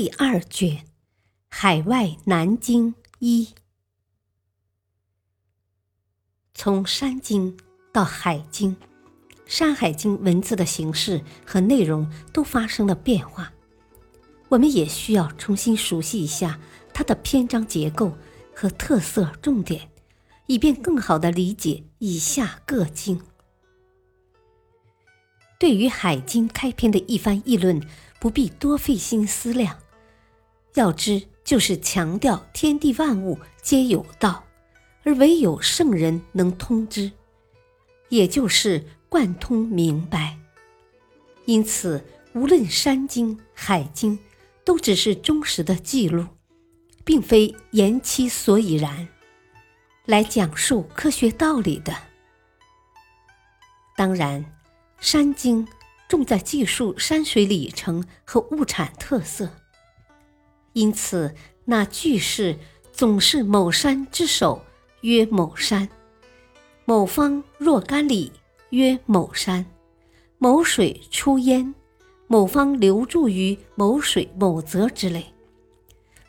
[0.00, 0.78] 第二卷
[1.50, 3.50] 《海外南经》一，
[6.54, 7.54] 从《山经》
[7.92, 8.74] 到《海经》，
[9.44, 13.52] 《山海经》文字的形式和内容都发生了变化，
[14.48, 16.58] 我们也需要重新熟悉一下
[16.94, 18.16] 它的篇章结构
[18.56, 19.90] 和特色重点，
[20.46, 23.20] 以便更好的理解以下各经。
[25.58, 27.78] 对于《海经》开篇的一番议论。
[28.20, 29.78] 不必多费心思量，
[30.74, 34.44] 要知就是强调天地万物皆有道，
[35.02, 37.10] 而唯有圣人能通之，
[38.08, 40.38] 也就是贯通明白。
[41.44, 42.04] 因此，
[42.34, 44.18] 无论《山经》《海经》，
[44.64, 46.26] 都只是忠实的记录，
[47.04, 49.08] 并非言其所以然，
[50.06, 51.94] 来讲述科学道理的。
[53.96, 54.44] 当然，
[55.00, 55.66] 《山经》。
[56.08, 59.59] 重在记述山水里程和物产特色，
[60.72, 62.58] 因此那句式
[62.92, 64.64] 总是某山之首
[65.02, 65.88] 曰某山，
[66.84, 68.32] 某方若干里
[68.70, 69.64] 曰某山，
[70.38, 71.74] 某水出焉，
[72.26, 75.24] 某方流注于某水某泽之类。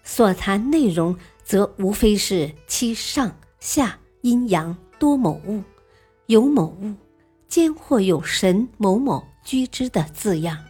[0.03, 5.63] 所谈内容则无非是其上下阴阳多某物，
[6.25, 6.93] 有某物，
[7.47, 9.25] 兼或有神某某。
[9.43, 10.63] 居之的字样。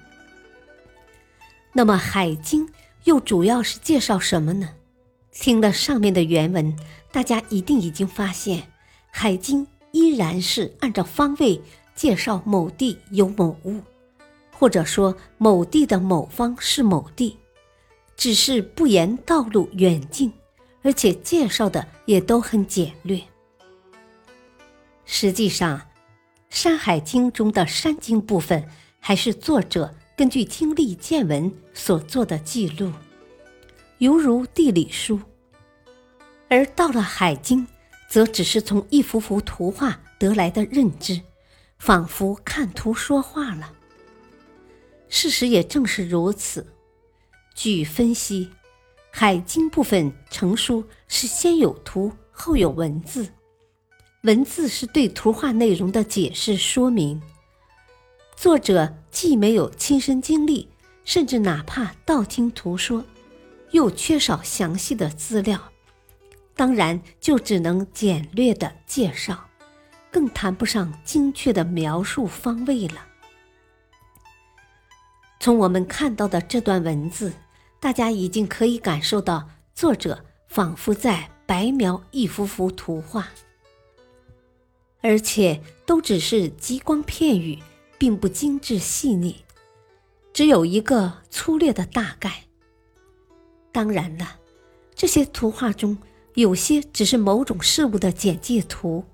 [1.74, 2.66] 那么《海经》
[3.06, 4.70] 又主要是介绍什么呢？
[5.32, 6.76] 听了上面的原文，
[7.12, 8.60] 大家一定已经发现，
[9.10, 11.62] 《海经》依然是按照方位
[11.96, 13.82] 介绍某地有某物，
[14.52, 17.38] 或者说某地的某方是某地，
[18.16, 20.32] 只是不言道路远近，
[20.84, 23.22] 而且介绍的也都很简略。
[25.06, 25.80] 实际上，
[26.50, 28.68] 《山海经》中的山经部分，
[29.00, 32.92] 还是作者根据听力见闻所做的记录，
[33.98, 35.18] 犹如地理书；
[36.48, 37.66] 而到了《海经》，
[38.08, 41.20] 则只是从一幅幅图画得来的认知，
[41.80, 43.74] 仿佛看图说话了。
[45.10, 46.68] 事实也正是如此。
[47.56, 48.46] 据分析，
[49.10, 53.28] 《海经》部分成书是先有图，后有文字。
[54.24, 57.20] 文字是对图画内容的解释说明，
[58.42, 60.68] 作者既没有亲身经历，
[61.06, 63.06] 甚至哪怕道听途说，
[63.70, 65.62] 又缺少详细的资料，
[66.56, 69.46] 当然就只能简略的介绍，
[70.10, 73.06] 更谈不上精确的描述方位了。
[75.40, 77.32] 从我们看到的这段文字，
[77.80, 83.28] 大家已经可以感受到，作者仿佛在白描一幅幅图画。
[85.02, 87.60] 而且都只是极光片语，
[88.02, 89.36] 并不精致细腻，
[90.34, 92.46] 只有一个粗略的大概。
[93.72, 94.40] 当然了，
[94.96, 95.96] 这些图画中
[96.34, 99.06] 有些只是某种事物的简介图，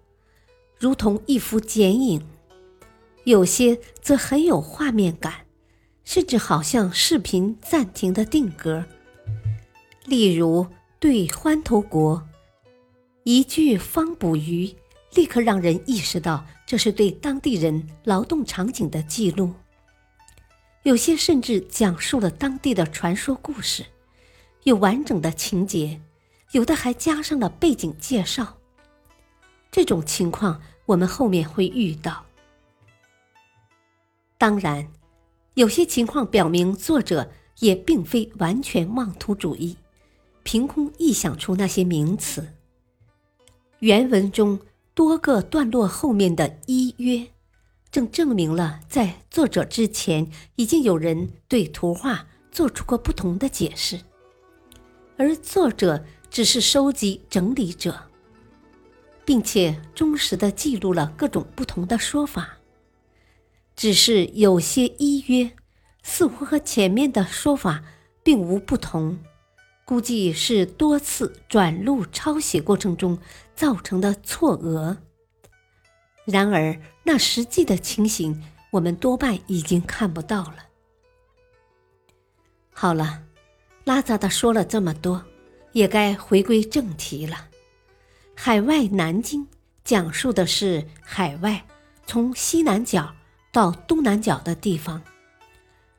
[0.80, 2.22] 如同一幅剪影；
[3.26, 5.34] 有些则很有画面感，
[6.06, 8.86] 甚至好像视频暂停的定格。
[10.06, 10.66] 例如，
[10.97, 12.26] 对欢头国
[13.24, 14.74] 一句方捕鱼。
[15.14, 19.53] 立刻让人意识到，这是对当地人劳动场景的记录。
[20.83, 23.85] 有些甚至讲述了当地的传说故事，
[24.63, 26.01] 有完整的情节，
[26.51, 28.57] 有的还加上了背景介绍。
[29.72, 32.25] 这种情况我们后面会遇到。
[34.37, 34.91] 当然，
[35.53, 39.78] 有些情况表明作者也并非完全妄图主义，
[40.43, 42.46] 凭空臆想出那些名词。
[43.79, 44.59] 原文中。
[44.97, 47.28] 多个段落后面的依约，
[47.91, 53.99] 正证明了在作者之前已经有人对图画做出过不同的解释，
[55.16, 58.05] 而作者只是收集整理者，
[59.23, 62.58] 并且忠实的记录了各种不同的说法。
[63.76, 65.52] 只是有些依约
[66.02, 67.84] 似乎和前面的说法
[68.23, 69.20] 并无不同。
[69.85, 73.20] 估计是多次转录抄写过程中
[73.58, 74.96] 造成的错讹。
[76.26, 80.58] 然而，那实际的情形，我们多半已经看不到了。
[82.72, 83.24] 好了，
[83.84, 85.26] 拉杂的说了这么多，
[85.72, 87.48] 也该回归正题了。
[88.36, 89.48] 海外南京
[89.84, 91.66] 讲述的是海外
[92.06, 93.16] 从西南角
[93.52, 95.02] 到东南角的地方，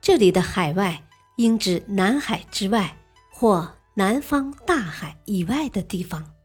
[0.01, 1.03] 这里的海外
[1.37, 2.97] 应指南海之外
[3.33, 6.38] 或南方大海以外的地方。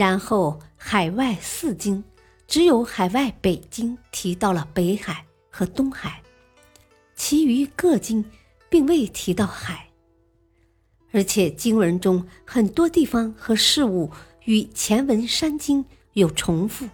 [0.00, 2.02] 然后海外四经，
[2.46, 6.22] 只有海外北京提到了北海和东海，
[7.14, 8.24] 其余各经。
[8.70, 9.88] 并未提到海，
[11.10, 14.08] 而且经文中很多地方和事物
[14.44, 16.88] 与前文山经有重复。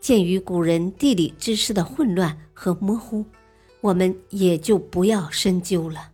[0.00, 3.26] 鉴于古人地理知识的混乱和模糊，
[3.82, 6.12] 我们也就不要深究了。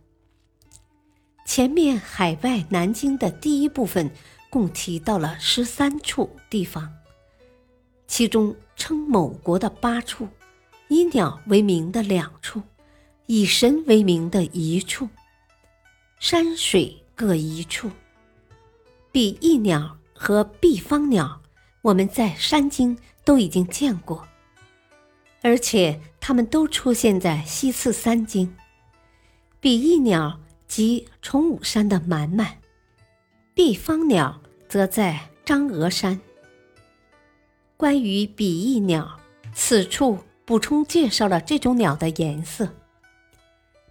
[1.45, 4.11] 前面海外南京的第一部分
[4.49, 6.93] 共提到了十三处地方，
[8.07, 10.27] 其中称某国的八处，
[10.87, 12.61] 以鸟为名的两处。
[13.29, 15.09] 以神为名的一处，
[16.17, 17.91] 山水各一处。
[19.11, 21.41] 比翼鸟和毕方鸟，
[21.81, 24.25] 我们在山经都已经见过，
[25.41, 28.55] 而且它们都出现在西次三经。
[29.59, 32.59] 比翼鸟即崇武山的蛮蛮，
[33.57, 34.39] 毕方鸟
[34.69, 36.21] 则在张峨山。
[37.75, 39.19] 关于比翼鸟，
[39.51, 42.69] 此处补充介绍了这种鸟的颜色。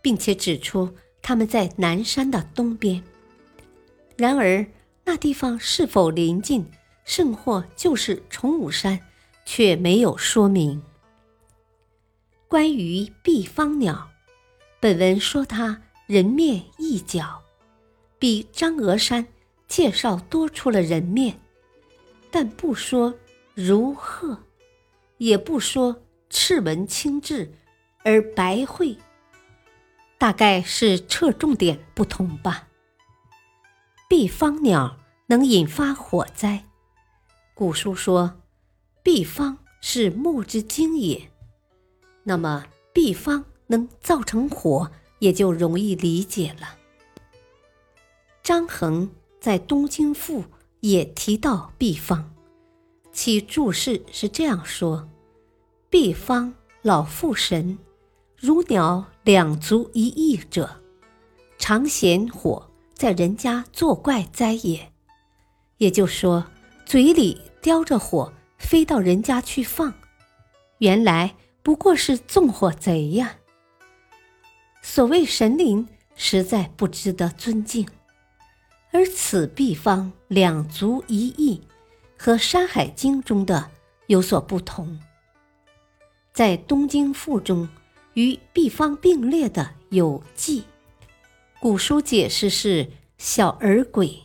[0.01, 3.03] 并且指出它们在南山的东边。
[4.17, 4.65] 然而，
[5.05, 6.65] 那地方是否临近，
[7.05, 9.01] 甚或就是崇武山，
[9.45, 10.81] 却没有说明。
[12.47, 14.09] 关于毕方鸟，
[14.79, 17.43] 本文说它人面一角，
[18.21, 19.27] 比张峨山
[19.69, 21.41] 介绍多出了人面，
[22.31, 23.15] 但不说
[23.55, 24.45] 如鹤，
[25.19, 27.51] 也不说赤文青雉，
[28.05, 28.99] 而白喙。
[30.19, 32.69] 大概是侧重点不同吧。
[34.09, 34.97] 毕方鸟
[35.27, 36.65] 能引发火灾，
[37.55, 38.41] 古书说，
[39.03, 41.31] 毕方是木之精也，
[42.23, 46.79] 那么毕方能造成火，也就容易理解了。
[48.43, 49.11] 张衡
[49.47, 50.41] 在《东京赋》
[50.81, 52.33] 也提到毕方，
[53.13, 55.09] 其注释是这样说
[55.89, 56.53] ：“毕方
[56.83, 57.79] 老妇神。”
[58.37, 60.83] 如鸟两足一翼者，
[61.59, 64.91] 常嫌火在人家作怪哉也。
[65.77, 66.45] 也就说，
[66.85, 69.95] 嘴里叼着火飞到人家去放，
[70.79, 73.37] 原来不过是纵火贼呀。
[74.83, 77.87] 所谓神灵，实在不值得尊敬。
[78.93, 81.63] 而此毕方两足一翼，
[82.19, 83.71] 和《山海经》中的
[84.07, 84.99] 有所不同。
[86.33, 87.69] 在《东京赋》中。
[88.17, 90.65] 与毕方并列的有季，
[91.61, 92.89] 古书解释是
[93.19, 94.23] 小儿鬼，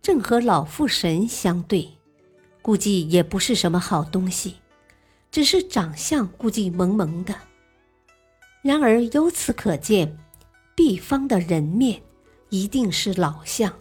[0.00, 1.86] 正和老妇神相对，
[2.62, 4.54] 估计也不是什么好东西，
[5.30, 7.34] 只是长相估计萌萌的。
[8.62, 10.16] 然而由此可见，
[10.74, 12.00] 毕方的人面
[12.48, 13.72] 一定是老相，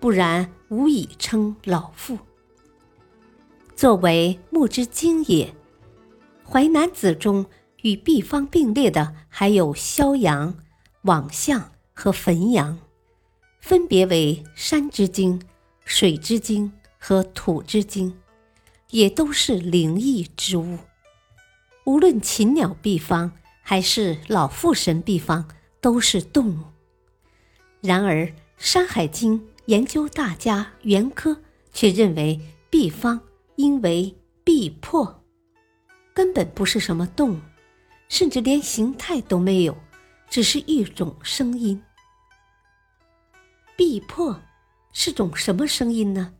[0.00, 2.18] 不然无以称老妇。
[3.74, 5.46] 作为木之精也，
[6.48, 7.46] 《淮南子》中。
[7.82, 10.56] 与毕方并列的还有萧阳、
[11.02, 12.78] 网象和汾阳，
[13.60, 15.42] 分别为山之精、
[15.84, 18.16] 水之精和土之精，
[18.88, 20.78] 也都是灵异之物。
[21.84, 25.46] 无论禽鸟毕方还是老妇神毕方，
[25.82, 26.62] 都是动物。
[27.84, 28.24] 然而，
[28.56, 31.36] 《山海经》研究大家袁科
[31.70, 33.20] 却认为毕方
[33.56, 35.22] 应为毕魄，
[36.14, 37.40] 根本不是什么动物。
[38.08, 39.76] 甚至连形态都没有，
[40.30, 41.82] 只是一种声音。
[43.76, 44.40] 必破
[44.94, 46.32] 是种什么声音呢？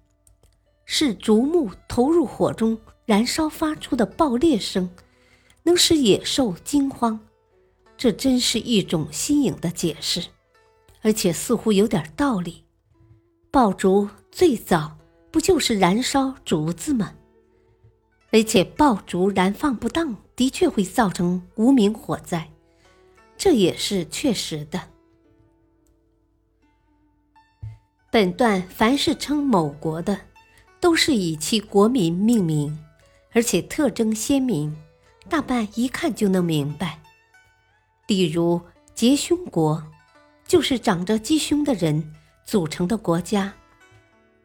[0.86, 4.88] 是竹木投入火中燃烧发出的爆裂声，
[5.64, 7.20] 能使野兽惊慌。
[7.98, 10.24] 这真是一种新颖的解释，
[11.04, 12.64] 而且似乎有点道理。
[13.52, 14.96] 爆竹最早
[15.30, 17.12] 不就是燃烧竹子吗？
[18.32, 22.50] 而且爆竹燃放不当，的确会造成无名火灾，
[23.37, 24.80] 这也是确实的。
[28.11, 30.18] 本段凡是称某国的，
[30.80, 32.76] 都是以其国民命名，
[33.32, 34.76] 而且特征鲜明，
[35.28, 37.00] 大半一看就能明白。
[38.06, 38.61] 例如
[38.94, 39.82] 结胸国，
[40.46, 42.12] 就是长着鸡胸的人
[42.44, 43.52] 组成的国家；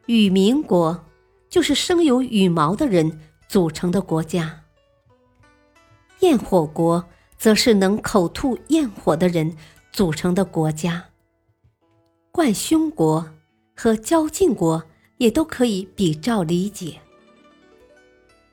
[0.06, 1.04] 羽民国，
[1.48, 3.20] 就是生有羽毛的人。
[3.50, 4.60] 组成的国家，
[6.20, 7.04] 焰火国
[7.36, 9.56] 则是能口吐焰火的人
[9.90, 11.06] 组成的国家。
[12.30, 13.28] 冠凶国
[13.74, 14.84] 和交晋国
[15.16, 17.00] 也都可以比照理解。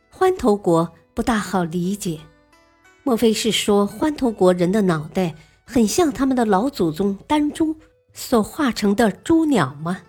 [0.10, 2.22] 欢头国不大好理解，
[3.04, 5.36] 莫非是说欢头国人的脑袋
[5.70, 7.76] 很像他们的老祖宗丹朱
[8.14, 10.02] 所化成的朱鸟吗？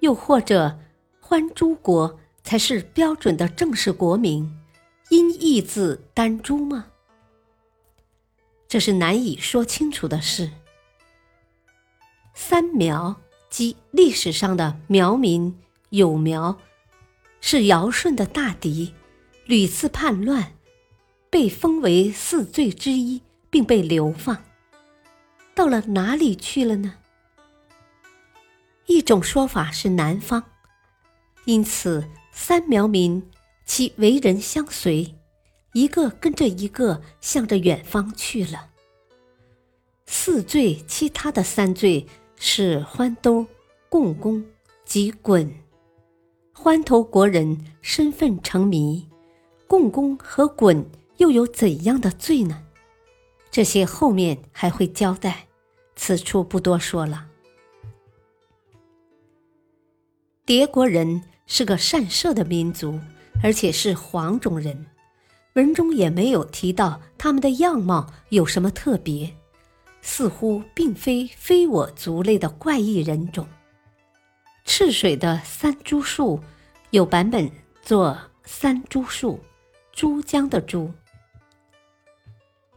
[0.00, 0.76] 又或者
[1.20, 4.52] 欢朱国才是标准的正式国名，
[5.10, 6.86] 音译字丹朱吗？
[8.66, 10.50] 这是难以说清楚的事。
[12.34, 13.14] 三苗
[13.48, 15.56] 即历史上的苗民
[15.90, 16.58] 有苗，
[17.40, 18.92] 是尧舜的大敌，
[19.46, 20.54] 屡次叛乱，
[21.30, 24.42] 被封为四罪之一，并被流放，
[25.54, 26.94] 到了哪里去了呢？
[28.86, 30.42] 一种说法是南方，
[31.44, 33.22] 因此三苗民
[33.64, 35.14] 其为人相随，
[35.72, 38.70] 一个跟着一个向着远方去了。
[40.06, 42.06] 四罪，其他的三罪
[42.36, 43.46] 是欢兜、
[43.88, 44.44] 共工
[44.84, 45.54] 及滚。
[46.52, 49.08] 欢头国人身份成谜，
[49.66, 50.84] 共工和滚
[51.16, 52.62] 又有怎样的罪呢？
[53.52, 55.46] 这些后面还会交代，
[55.94, 57.26] 此处不多说了。
[60.46, 62.98] 叠国人是个善射的民族，
[63.42, 64.86] 而且是黄种人。
[65.52, 69.30] 文中也没有提到他们的样貌有什么特别，
[70.00, 73.46] 似乎并非非我族类的怪异人种。
[74.64, 76.40] 赤水的三株树，
[76.88, 77.50] 有版本
[77.82, 79.38] 作三株树，
[79.92, 80.90] 珠江的珠。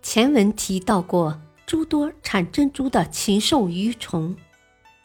[0.08, 4.36] 前文提到过诸多产珍珠的禽兽鱼虫，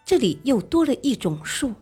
[0.05, 1.73] 这里又多了一种树。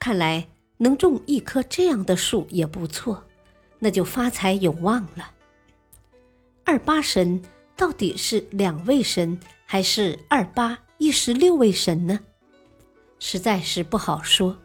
[0.00, 3.22] 看来能种一棵这样的树也不错，
[3.78, 5.30] 那就发财有望了。
[6.64, 7.40] 二八神
[7.76, 12.18] 到底是两位神，还是二八一十六位神呢？
[13.20, 14.58] 实在是不好说。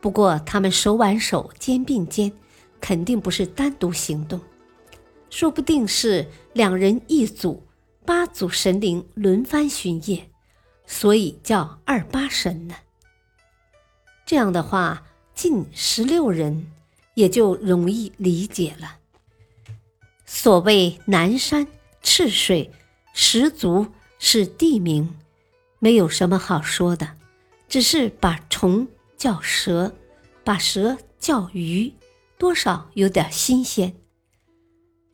[0.00, 2.32] 不过他们手挽手、肩并肩，
[2.80, 4.40] 肯定不是单独行动，
[5.30, 7.62] 说不定是两人一组，
[8.04, 10.30] 八组神灵轮番巡夜，
[10.86, 12.74] 所以叫二八神呢。
[14.24, 15.04] 这样的话，
[15.34, 16.72] 近十六人
[17.14, 18.98] 也就容易理解了。
[20.24, 21.66] 所谓南山
[22.02, 22.70] 赤水，
[23.12, 23.86] 十足
[24.18, 25.14] 是地名，
[25.78, 27.12] 没有什么好说的，
[27.68, 29.94] 只是把虫叫蛇，
[30.42, 31.92] 把蛇叫鱼，
[32.38, 33.94] 多少有点新鲜。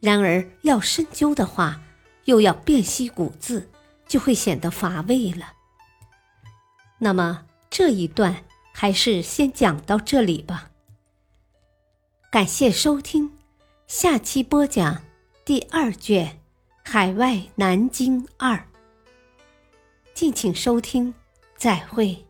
[0.03, 1.81] 然而要深究的话，
[2.27, 3.71] 又要辨析古字，
[4.07, 5.55] 就会显得乏味了。
[6.99, 8.45] 那么这一段。
[8.75, 10.71] 还是先讲到这里吧。
[12.31, 13.31] 感谢收听，
[13.87, 15.03] 下期播讲
[15.45, 16.27] 第二卷
[16.83, 18.57] 《海外南京二》。
[20.15, 21.13] 敬请收听，
[21.55, 22.25] 再会。